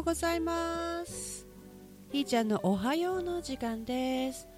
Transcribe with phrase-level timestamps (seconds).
[0.00, 1.46] ようございます。
[2.10, 4.48] ひーちゃんのおはようの時間です。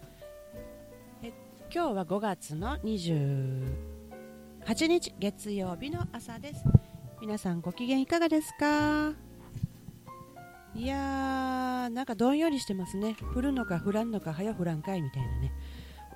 [1.20, 1.32] え
[1.68, 3.66] 今日は5月の28
[4.86, 6.62] 日月曜日の朝です。
[7.20, 9.14] 皆さんご機嫌いかがですか？
[10.76, 13.16] いやーなんかどんよりしてますね。
[13.34, 15.52] 降るのか降らんのか早降らんかいみたいなね。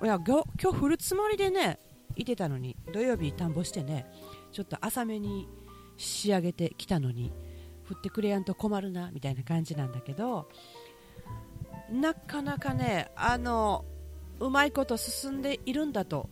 [0.03, 1.79] いや今日降るつもりでね
[2.15, 4.05] いてたのに土曜日田んぼしてね
[4.53, 5.49] ちょっと浅めに
[5.97, 7.33] 仕上げてきたのに。
[7.89, 10.49] 降ってくれやんと困るなみたいな感じなんだけど
[11.91, 13.85] なかなかねあの
[14.39, 16.29] うまいこと進んでいるんだと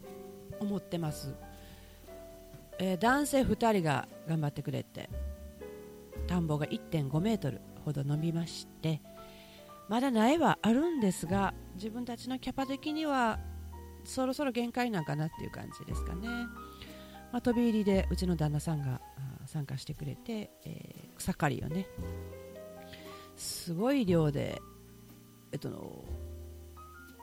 [0.59, 1.33] 思ってます、
[2.79, 5.09] えー、男性2人が頑張ってくれて
[6.27, 9.01] 田んぼが1.5メートルほど伸びまして
[9.87, 13.39] まだ苗はあるんですが自分たちのキャパ的には
[14.03, 16.27] そろそろ限界なんかなっていう感じですかね、
[17.35, 19.01] まあ、飛び入りでうちの旦那さんが
[19.45, 21.85] 参加してくれて、えー、草刈りをね。
[23.35, 24.61] すごい量で
[25.51, 26.05] えっと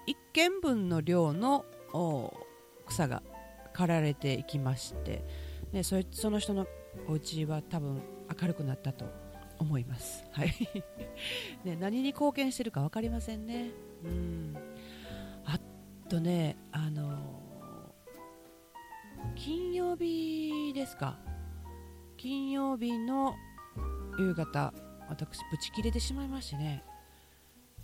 [0.06, 1.64] 1軒分の量の
[2.84, 3.22] 草が
[3.72, 5.24] 刈られていきまして、
[5.72, 6.66] ね、そその人の
[7.08, 8.02] お家は多分
[8.38, 9.06] 明るくなったと
[9.58, 10.52] 思います、はい。
[11.64, 13.70] ね、何に貢献してるか分かりませんね。
[14.04, 14.56] うん。
[15.46, 15.58] あ
[16.10, 17.41] とねあの
[19.34, 21.18] 金曜日ですか？
[22.16, 23.34] 金曜日の
[24.18, 24.72] 夕方
[25.08, 26.84] 私ブチ切れてしまいましてね。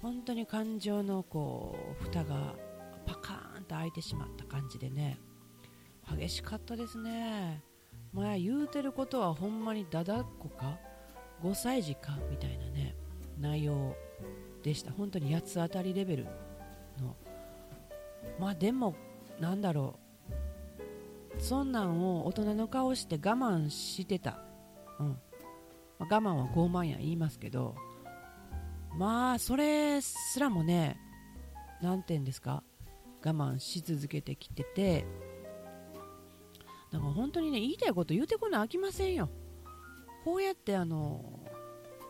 [0.00, 2.54] 本当に感情のこう蓋が
[3.06, 5.18] パカーンと開いてしまった感じでね。
[6.16, 7.62] 激しかったですね。
[8.12, 10.78] まあ言うてることはほんまにだだっこか
[11.42, 12.16] ？5歳児か？
[12.30, 12.94] みたいなね
[13.40, 13.96] 内容
[14.62, 14.92] でした。
[14.92, 17.16] 本当に八つ当たりレベルの。
[18.38, 18.94] まあでも
[19.40, 20.07] なんだろう。
[21.38, 24.38] そんなんを大人の顔して我慢してた、
[24.98, 25.08] うん。
[25.98, 27.74] まあ、我慢は傲慢や言いますけど。
[28.96, 30.98] まあそれすらもね
[31.82, 32.62] 何て言うんですか？
[33.24, 35.06] 我慢し続けてきてて。
[36.90, 39.28] だから本当にね言いたいこと言うてこな飽きませんよ。
[40.24, 41.40] こうやってあの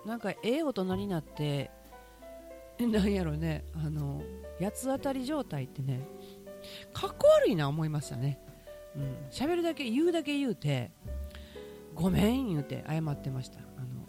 [0.06, 1.70] なんかええ大人になって
[2.80, 4.22] なんやろねあの
[4.60, 6.00] 八つ当たり状態ってね
[6.92, 8.40] かっこ悪いな思いましたね。
[8.96, 9.16] うん。
[9.30, 10.90] 喋るだけ言うだけ言うて
[11.94, 13.58] ごめん言うて謝ってました。
[13.58, 14.06] あの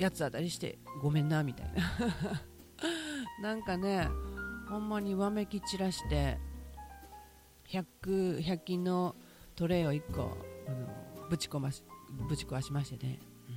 [0.00, 1.82] 八つ当たりしてごめんなみたいな。
[3.40, 4.08] なんかね
[4.68, 6.38] ほんまにわめき散らして
[7.68, 9.16] 100, 100均の
[9.54, 11.84] トレイを1個あのぶち込まし
[12.28, 13.18] ぶち壊しましてね、
[13.48, 13.52] う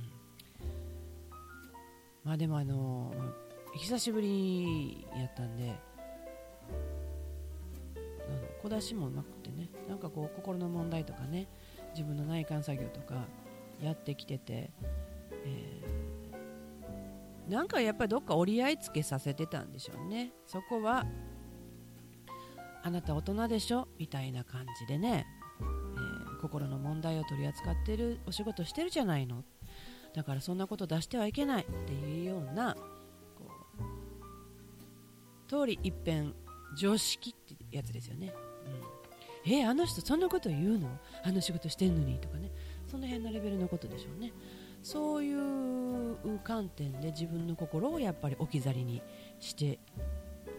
[0.66, 0.68] ん、
[2.24, 3.14] まあでもあの
[3.74, 5.74] 久しぶりやったんで
[8.66, 11.48] 小出しもなくてねなんかこう心の問題とかね
[11.94, 13.26] 自分の内観作業とか
[13.80, 14.72] やってきてて、
[15.44, 20.32] えー、なんかやっぱりどっか折り合いつけさせてたんでしょうね。
[20.46, 21.06] そこは
[22.82, 23.88] あなた大人でしょ？
[23.98, 25.26] みたいな感じでね
[25.60, 29.44] え心の問題を取り扱ってるお仕事してるじゃないの。
[30.14, 33.44] だからそんなこと出してはいけないっていうようなこ
[35.46, 36.34] う通り一遍
[36.76, 38.34] 常識ってやつですよね、
[39.44, 40.88] うん、えー、あの人そんなこと言うの？
[41.24, 42.50] あの仕事してんのにとかね。
[42.86, 44.32] その辺のレベルのことでしょうね。
[44.82, 49.02] そういう観点で自分の心をやっぱり置き去りに
[49.40, 49.80] して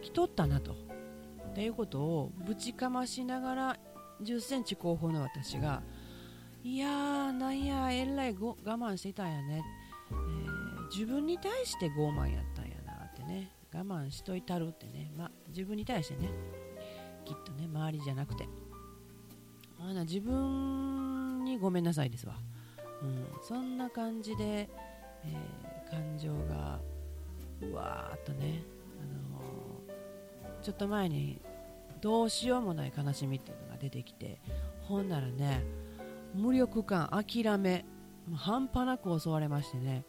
[0.02, 0.74] きとったなと。
[0.74, 3.78] っていうことをぶちかましながら
[4.22, 5.82] 10センチ後方の私が
[6.64, 9.64] いやーなんやえらい我慢してたんやね、
[10.12, 13.52] えー、自分に対して傲慢やったんやなってね。
[13.74, 16.30] 我慢しといたるってね、ま、自分に対してね。
[17.28, 18.48] きっとね周りじゃなくて。
[19.80, 22.34] あな自分にごめんなさいですわ、
[23.02, 26.80] うん、そんな感じで、えー、感情が
[27.62, 28.64] うわーっとね、
[29.00, 31.40] あのー、ちょっと前に
[32.02, 34.40] どうしようもない悲しみっていうのが出てきて
[34.82, 35.64] ほんならね
[36.34, 37.86] 無力感諦め
[38.36, 40.04] 半端なく襲われましてね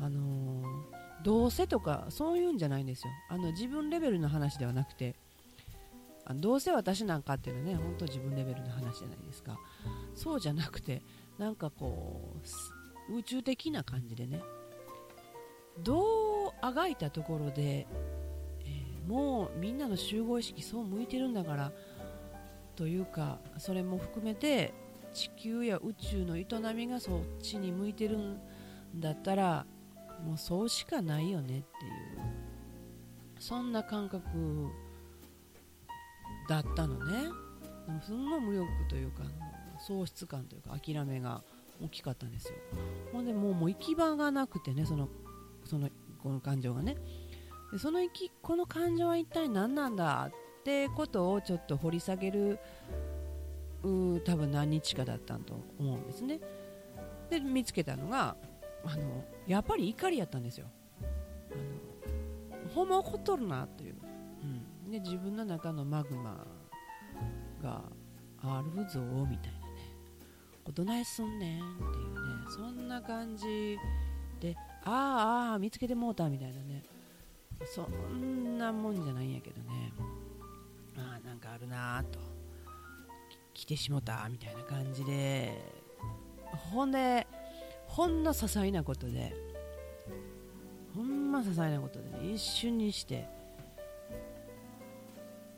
[0.00, 3.12] あのー、どうせとかそういうんじゃないんですよ。
[3.28, 5.16] あの自分レベルの話ではなくて
[6.34, 9.58] どうせ私なんかっていうのはね本当自分レベルの話じゃないですか。
[10.14, 11.02] そうじゃなくて
[11.38, 12.36] なんかこ
[13.08, 14.42] う宇宙的な感じでね
[15.82, 17.86] どうあがいたところで
[18.64, 21.72] えもうみんなの集合意識そう向いてるんだから
[22.74, 24.72] というかそれも含めて
[25.12, 28.40] 地球や宇宙の営みがそっちに向いてるん
[28.96, 29.66] だったら
[30.24, 31.62] もうそうしかないよねっていう
[33.38, 34.26] そんな感覚
[36.48, 37.28] だったのね。
[38.04, 39.22] すんごい無力というか
[39.86, 41.42] 喪失感というか諦めが
[41.82, 42.54] 大きかったんですよ。
[43.12, 45.08] ほんでもうもう行き場がなくてねその
[45.64, 45.88] その
[46.22, 46.96] この感情がね。
[47.72, 52.58] でその生きこの感情は一体何なんだってことをちょっと掘り下げる
[53.82, 56.40] う多分何日かだったと思うんですね。
[57.30, 58.36] で見つけたのが
[58.84, 60.66] あのやっぱり怒りやったんですよ。
[62.52, 63.95] あのほんま怒っとるなという、
[64.90, 66.46] で自分の中のマグマ
[67.62, 67.82] が
[68.42, 69.94] あるぞみたいなね。
[70.74, 72.44] どないすんねんっていうね。
[72.48, 73.76] そんな感じ
[74.40, 74.54] で
[74.84, 76.82] ああああ見つけてもうたみたいなね。
[77.64, 79.92] そんなもんじゃないんやけどね。
[80.96, 82.18] ああなんかあるなと。
[83.54, 85.86] 来てしもたみたいな感じで。
[86.72, 87.26] ほんで
[87.86, 89.34] ほんの些細なことで
[90.94, 93.28] ほんま些細なことで、ね、一瞬にして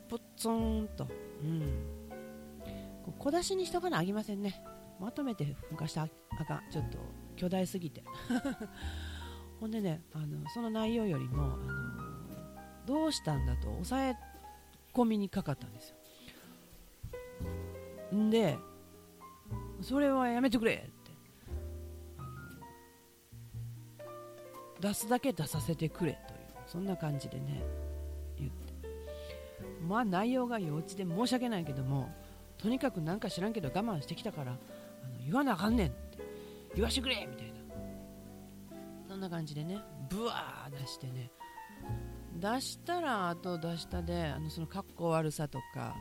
[0.09, 1.07] ポッツンと。
[1.43, 1.99] うん。
[3.17, 4.61] 小出しにしとかなあきませんね。
[4.99, 6.97] まとめて噴火したあかんちょっと
[7.35, 8.03] 巨大すぎて。
[9.59, 11.57] ほんでねあのその内容よりもあの
[12.85, 14.15] どうしたんだと抑え
[14.93, 15.89] 込みにかかったんです
[18.11, 18.17] よ。
[18.17, 18.57] んで
[19.81, 21.11] それはやめてくれって。
[24.79, 26.39] 出すだけ出させてくれという。
[26.65, 27.88] そんな感じでね。
[29.89, 32.13] まあ内容が幼稚で申し訳ないけども
[32.59, 34.59] とにかくなんか知らんけど我慢してきたからあの
[35.25, 36.19] 言わなあかんねんって
[36.75, 37.59] 言わしてくれみたいな。
[39.07, 41.31] そんな感じでねブワー出してね
[42.39, 45.93] 出したらあと出したであのその格好悪さとかあの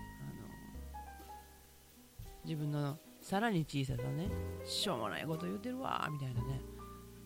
[2.45, 4.29] 自分のさらに小ささね
[4.67, 6.61] しょうもないこと言うてるわみたいなね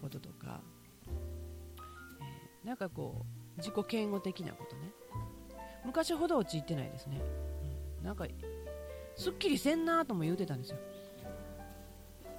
[0.01, 0.61] こととか、
[2.21, 3.27] えー、なんかこ
[3.57, 4.93] う自己嫌悪的なことね。
[5.85, 7.21] 昔ほど陥ってないですね、
[8.01, 8.27] うん、なんか
[9.17, 10.79] すっきりせんなとも言うてたんですよ。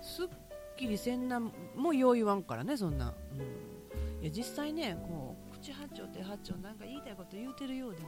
[0.02, 0.28] すっ
[0.76, 1.40] きりせんな
[1.76, 8.06] もよう言わんからねそんな、うん、いや実際ねこう口八丁手八丁なんか言いたいこと言うてるようでね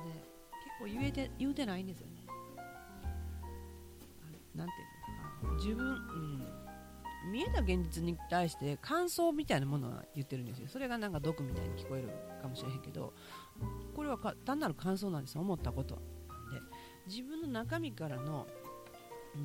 [0.79, 2.25] 結構言えて言うてないんですよね。
[4.55, 4.87] なんていう
[5.43, 5.55] のかな。
[5.55, 5.87] 自分、
[7.25, 10.67] うん、見えた現実に対して感想みたいなものは言ってるんですよ。
[10.67, 12.09] それがなんか毒みたいに聞こえる
[12.41, 13.13] かもしれへんけど。
[13.95, 16.01] これは単なる感想なんです思ったことな
[16.51, 16.61] んで
[17.07, 18.47] 自分の中身からの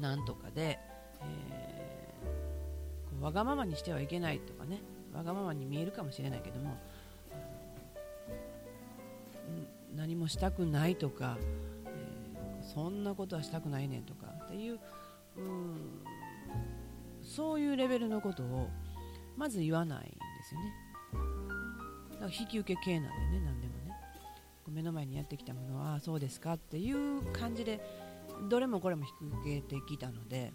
[0.01, 0.79] なんとかで、
[1.23, 4.81] えー、わがままにしてはいけないとかね。
[5.13, 6.77] わがままに見えるかもしれないけども
[9.97, 11.37] 何もしたくないとか、
[11.85, 14.27] えー、そんなことはしたくないねんとか。
[14.45, 14.79] っていうう
[17.23, 18.69] そういうレベルのことを
[19.37, 20.09] まず言わないんで
[20.45, 20.75] すよね。
[22.13, 23.70] だから引き受け系なんでね何でも。
[23.70, 23.70] ね
[24.81, 27.81] 目の前にやってきたものはそうですかっていう感じで
[28.49, 30.53] どれもこれも引き受けてきたので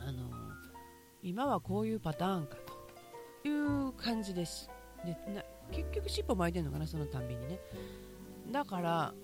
[0.00, 0.30] あの
[1.22, 2.56] 今はこういうパターンか
[3.42, 4.68] という感じです。
[5.04, 7.60] でな結局尻尾巻いてるのかなそのたんびにね。
[8.50, 9.14] だから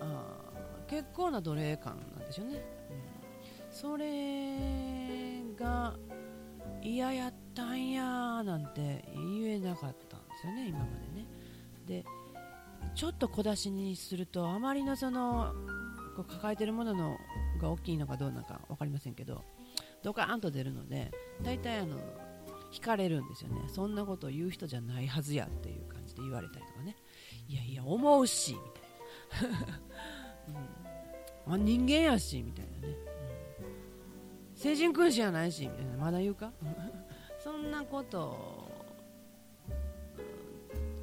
[0.87, 2.63] 結構な奴隷感なんでしょうね、うん、
[3.69, 5.95] それが
[6.81, 8.03] 嫌やったんや
[8.43, 11.27] なんて言えなかったんですよね今までね。
[11.85, 12.05] で
[12.95, 15.53] ちょっと小出しにするとあまりのその
[16.15, 17.17] こう抱えてるものの
[17.61, 19.43] が大きいのかどうなのか分かりませんけど
[20.03, 21.11] ドカーンと出るので
[21.41, 21.97] 大体あの
[22.71, 23.61] 引かれるんですよね。
[23.67, 26.95] そんなことを言う人じゃないはずやっていう感じで言われたりとかね。
[27.47, 28.59] いやいや思うしみ
[29.39, 29.57] たいな、
[31.49, 32.95] うん、あ人間やしみたいなね、
[34.53, 35.97] うん、成人君子じゃないしみたいな。
[35.97, 36.51] まだ言うか？
[37.43, 38.85] そんなことを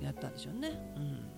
[0.01, 1.36] やったんでしょうね、うん、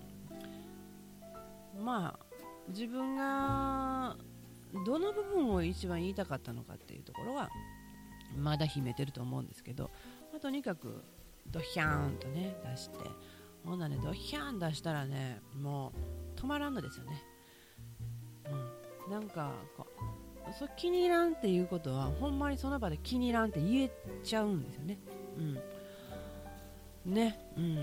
[1.83, 2.25] まあ
[2.69, 4.15] 自分が
[4.85, 7.49] どの部分を一番言いたかったのかっていうところは
[8.37, 9.89] まだ秘めてると思うんですけど、
[10.31, 11.03] まあ、とにかく
[11.47, 12.97] ドヒャーンとね出して
[13.65, 15.91] ほんなねドヒャーン出したらねも
[16.35, 17.23] う止まらんのですよね、
[19.07, 23.91] うん、なんかこうそ気に入らんっていうことはほんまにその場で気に入らんって言え
[24.23, 24.97] ちゃうんですよね。
[25.37, 27.13] うん。
[27.13, 27.39] ね。
[27.55, 27.77] うん。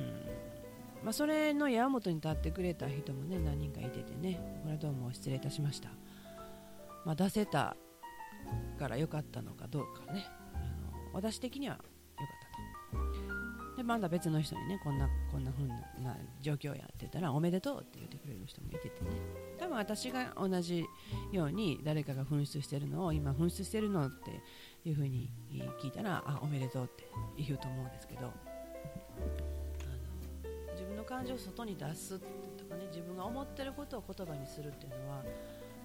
[1.04, 5.90] まあ、それの矢本に立ってくれた人もね何人かいててねこれどうも失礼いたしました。
[7.04, 7.76] まあ、出せた
[8.78, 10.26] から良かったのかどうかね。
[10.54, 11.86] あの私的には良か
[12.24, 12.26] っ
[12.92, 13.76] たと。
[13.76, 15.64] でまだ別の人にねこんなこんな風
[16.02, 19.10] な状況やってたらおめでとうって言ってくれる人もいててね。
[19.58, 20.84] 多分私が同じ
[21.30, 24.42] ように誰かが紛失してるのを今紛失してるのって
[24.84, 25.30] いう風に
[25.80, 28.32] 聞いたらあおめでとうって言うと思うんですけど。
[30.76, 35.22] 自分の感情を外に出すとかね自分が思ってることを言葉にするっていうのは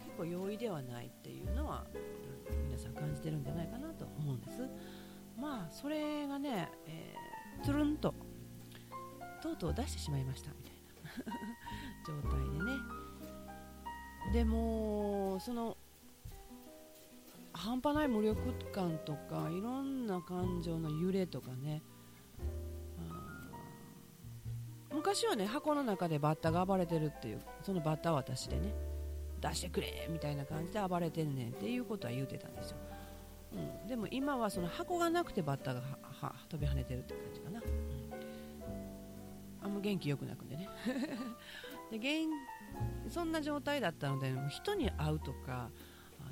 [0.03, 1.85] 結構容易ではないっていうのは
[2.65, 4.67] 皆さん感じてるんじゃないかなと思うんです。
[5.39, 8.13] まあそれがね、えー、トゥルンと
[9.41, 10.73] とうとう出してしまいましたみたい
[11.25, 11.33] な。
[12.21, 13.01] 状態でね。
[14.33, 15.77] でもその
[17.53, 18.39] 半端ない無力
[18.71, 21.81] 感とかいろんな感情の揺れとかね
[25.01, 28.71] 昔はね箱の中でバッタが暴れてるっていうそのバッタは私でね
[29.41, 32.77] 出してくれみたいな感じで暴れてんねんっていうことは言うてたんですよ、
[33.83, 35.81] うん、でも今はその箱がなくてバッタが
[36.49, 37.63] 飛び跳ねてるって感じかな、う
[39.63, 40.69] ん、あんま元気よくなくんでね。
[41.89, 42.29] で元
[43.09, 45.71] そんな状態だったので人に会うとか
[46.19, 46.23] あ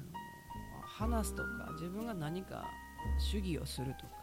[0.78, 2.70] の話すとか自分が何か
[3.18, 4.14] 主義をするとか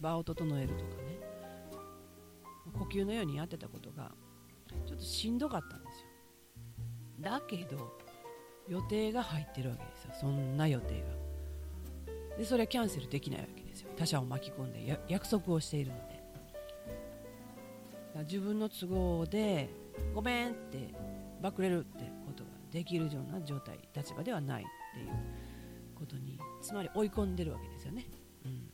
[0.00, 1.33] 場を整えるとかね。
[2.72, 4.12] 呼吸のようにやってたことが
[4.86, 6.08] ちょっとしんどかったんですよ。
[7.20, 7.98] だけど
[8.68, 10.10] 予定が入ってるわけですよ。
[10.20, 12.36] そんな予定が。
[12.38, 13.90] でそれはキャンセルできないわけですよ。
[13.96, 16.24] 他者を巻き込んで約束をしているので。
[18.22, 19.68] 自分の都合で
[20.14, 20.94] ごめんって
[21.42, 25.08] バクれるってことができるような状態立場ではないっていう
[25.96, 28.06] ことにつまり追い込んでるわけですよね、
[28.44, 28.70] うん、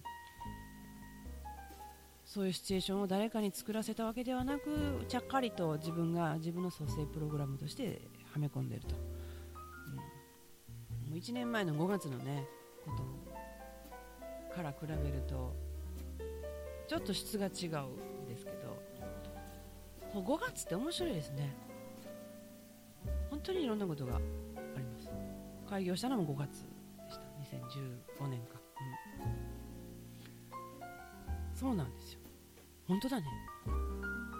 [2.30, 8.94] そういうシチュエーションを誰かに作らせたわけではなくちゃっかりと自分が自分の蘇生プログラムとしてはめ込んでると、
[9.88, 10.02] うん、も
[11.16, 12.46] う1年前の5月のね
[12.84, 13.02] こと
[14.54, 15.56] から比べると
[16.86, 17.50] ちょっと質が違うん
[18.28, 18.80] ですけど
[20.14, 21.52] 5月って面白いですね。
[23.28, 24.18] 本当にいろんなことがあ
[24.78, 25.10] ります。
[25.68, 26.54] 開業したのも5月で
[27.12, 27.24] した。
[28.22, 28.60] 2015年か、
[29.20, 29.24] う
[31.54, 32.19] ん、そうなんですよ。
[32.90, 33.26] 本当だね。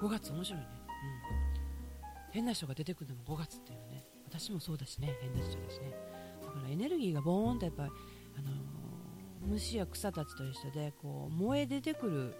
[0.03, 4.05] 5月面白いね、うん、変な人が出てくるのも5月っていうね。
[4.27, 5.17] 私もそうだしね。
[5.21, 5.95] 変な人だしね。
[6.43, 7.91] だからエネルギーがボーンとやっぱり、
[8.37, 12.35] あのー、虫や草たちと一緒でこう燃え出てくる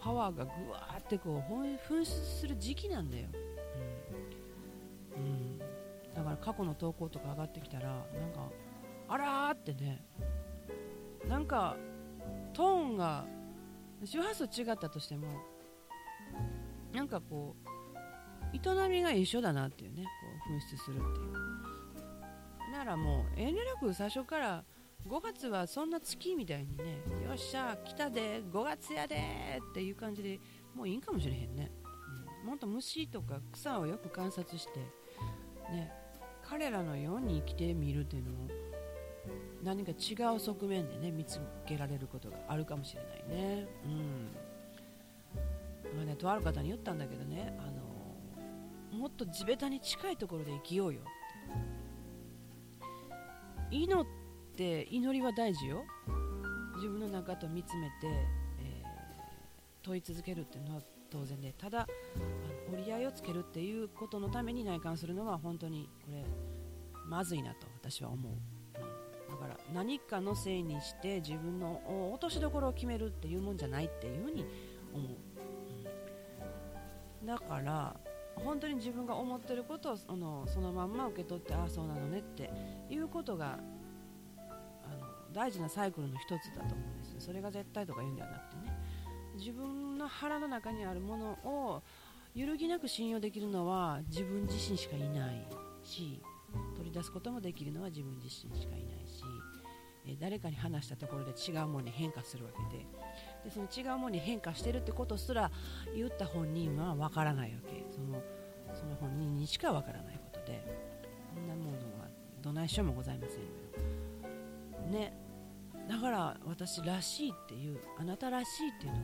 [0.00, 3.28] パワーがぐわーってこう噴出する時期なんだよ、
[5.16, 5.64] うん、うん、だ
[6.24, 8.50] から過去の投稿とか上がってきたらなんか
[9.08, 10.04] あらーってね。
[11.28, 11.76] なんか
[12.52, 13.24] トーンが
[14.04, 15.28] 周波数違ったとしても
[16.92, 20.08] なんかこう営みが一緒だなっていうねこ
[20.50, 21.22] う噴出するってい
[21.52, 21.56] う。
[22.72, 24.64] ならもう遠慮なく最初から
[25.08, 30.40] 5月はそんな月みたいにねよっしゃ来たで5月やでっていう感じで
[30.74, 31.70] もういいかもしれへんね、
[32.42, 34.80] うん、もっと虫とか草をよく観察して
[35.70, 35.92] ね
[36.42, 38.48] 彼らのように生きてみるっていうのも
[39.66, 43.66] 何か違う側面でね見つけられることがあるかもしれないね。
[43.84, 44.30] うん。
[45.96, 47.64] まあね、とある方に言ったんだけどね、あ
[48.92, 51.10] のもっと地べたに近いところで生きようよって。
[53.76, 54.06] 祈っ
[54.54, 55.82] て祈りは大事よ。
[56.76, 58.16] 自分の中と見つめて、えー、
[59.82, 61.86] 問い続けるっていうのは当然で、ただあ
[62.70, 66.24] の折り合いをつけるっていうことのために内観するのは本当にこれ
[67.04, 68.55] まずいなと私は思う。
[69.36, 74.46] から何かのせいにして自分の落としどころを決めるっていうもんじゃないっていうふうに
[74.92, 75.10] 思う、
[77.22, 77.96] うん、だから
[78.36, 82.50] 本当に自分が思ってることをそのそのまんま受け取ってああそうなのねって
[82.90, 83.58] いうことが
[84.38, 88.76] あの大事なサイクルの一つだと思うんですそれが絶対とか言うんではなくてね。
[89.36, 91.82] 自分の腹の中にあるものを
[92.34, 95.46] 揺るぎなく信用できるのは自分自身しかいない
[95.82, 96.22] し
[96.76, 99.05] 取り出すこともできるのは自分自身しかいない、
[100.06, 102.86] え誰かに話したところで違うものに変化するわけで。
[103.44, 105.50] でその違うものに変化してるってことすら
[105.94, 107.84] 言った本人はわからないわけ。
[107.90, 108.22] その
[108.74, 110.62] その本人にしかわからないことで。
[111.34, 112.08] そんなものは
[112.40, 113.40] どないしようもございません。
[113.40, 115.12] よね。
[115.88, 119.02] だから私らしいっていうあなたらしいっていうのは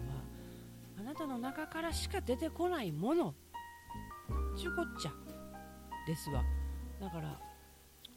[0.98, 3.34] あなたの中からしか出てこないもの。
[4.56, 5.12] ちゅうこっちゃ。
[6.06, 6.42] ですわ。
[7.00, 7.38] だから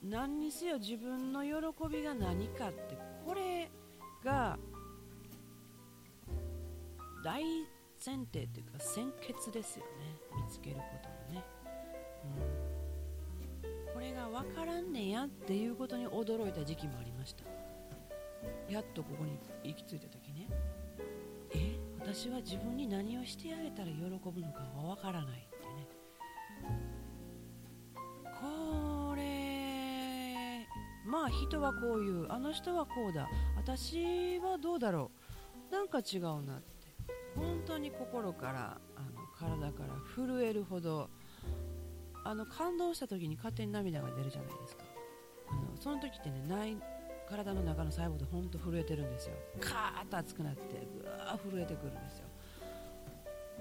[0.07, 1.49] 何にせよ自分の喜
[1.91, 2.95] びが何かって
[3.25, 3.71] これ
[4.23, 4.57] が
[7.23, 7.43] 大
[8.05, 9.91] 前提っていうか先決ですよね。
[10.35, 11.43] 見つけることのね、
[13.65, 17.43] うん、これが分からんねんやっていうことに驚いた時期もありました。
[18.69, 20.47] やっとここに行き着いた時ね。
[21.55, 21.79] え？
[21.99, 24.19] 私は自分に何をしてあげたら喜ぶの
[24.53, 25.47] かが分からない。
[31.25, 33.27] あ人はこういうあの人はこうだ。
[33.57, 35.11] 私はどうだろ
[35.69, 35.73] う。
[35.73, 36.87] なんか違うなって。
[37.35, 41.09] 本当に心からあの体から震えるほど
[42.23, 44.83] あの感動した時に勝手に涙が出るじゃないですか。
[45.49, 46.77] あのその時ってね泣
[47.29, 49.35] 体の中の細胞でほんと震えてるんですよ。
[49.59, 52.25] カーッと熱くなってぐわー震えてくるんですよ、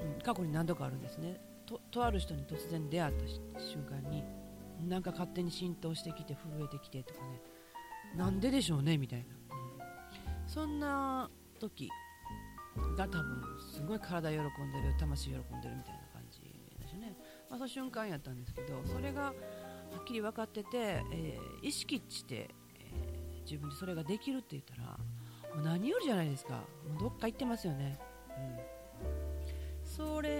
[0.03, 1.41] うん、過去に何度かあるんですね。
[1.91, 3.15] とある人に突然出会っ
[3.55, 4.23] た瞬間に。
[4.83, 7.41] なんか勝手に浸透してきて震えてきてとかね。
[8.17, 11.29] なんででしょうねみたいな、うん、そんな
[11.59, 11.89] 時
[12.97, 16.41] が多分すごい体喜んでる魂喜んでるみたいな感じ
[16.81, 17.17] ですね、
[17.51, 19.33] まあ、その瞬間やったんですけどそれがは
[20.01, 20.69] っきり分かってて、
[21.13, 24.99] えー、意識して、えー、自分でそれができるって言ったら
[25.55, 26.65] もう何よりじゃないですか。
[26.89, 30.31] もうどっか行ってますよね、うん、それ、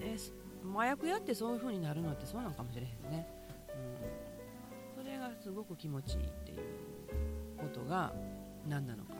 [0.00, 3.28] えー、麻薬やってそういう風になるのってそうなのかもしれへんね、
[5.42, 6.58] すごく気持ちいいっていう
[7.58, 8.12] ことが
[8.66, 9.14] 何なのか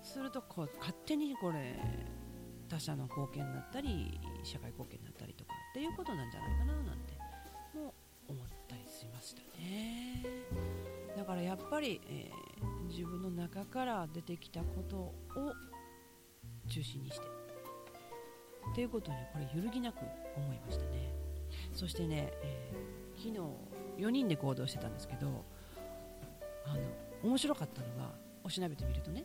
[0.00, 1.78] するとこう勝手にこれ
[2.68, 7.14] 他者の貢献になったり社会貢献になったりとかっていうことなんじゃないかななんて
[7.74, 7.94] も
[8.28, 10.24] 思ったりしましたね
[11.16, 15.14] だからやっぱり、えー、自分の中から出てきたことを
[16.68, 17.26] 中心にして
[18.70, 19.98] っていうことにこれ揺るぎなく
[20.36, 21.12] 思いましたね。
[21.72, 23.38] そしてね、えー、昨日
[23.98, 25.44] 4人で行動してたんですけど
[26.66, 26.80] あの
[27.22, 29.24] 面白かったのがおしなべてみるとね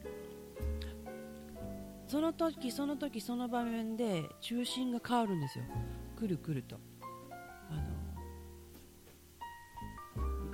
[2.07, 5.65] その時その時その場面で中心が変わるんですよ。
[6.17, 6.79] くるくると。
[7.69, 7.75] あ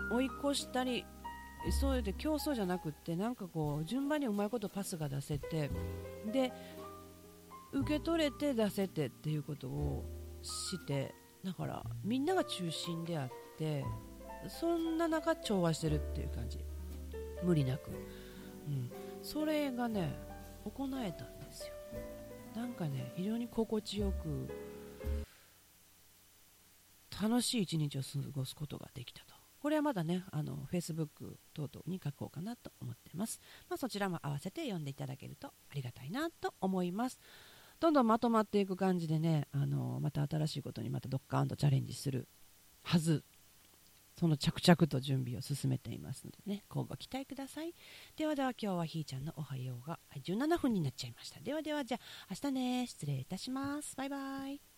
[0.10, 1.06] の追い越したり
[1.72, 5.72] そうで競争じゃなくってなんかこう順番にうまいことパスが出せて
[6.32, 6.52] で
[7.72, 10.04] 受け取れて出せてっていうことを
[10.42, 13.86] してだからみんなが中心であって
[14.50, 16.60] そんな中調和してるっていう感じ。
[17.44, 20.18] 無理なく、うん、それがね
[20.64, 21.74] 行えたんですよ。
[22.56, 24.50] なんかね非常に心地よく
[27.22, 29.36] 楽しい一日を過ごすことができたと。
[29.60, 31.08] これはまだねあの Facebook
[31.54, 37.20] 等々に書こうかなと思ってます、まあ、そちらも合わせて読んでいただけるとありがたいなと思います。
[37.80, 42.28] どんどんまとまっていく感じでねあのまた新しいことにまたドッカーンとチャレンジする
[42.84, 43.24] はず
[44.20, 47.74] その着々と準備を進めていますのでね、今後期待ください。
[48.16, 51.42] ではでは今日はひーちゃんのおはようが17分になっちゃいました。
[51.42, 53.96] ではではじゃあ明日ね、失礼いたします。
[53.98, 54.75] バイバイ。